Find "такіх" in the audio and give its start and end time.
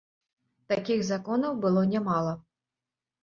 0.71-1.03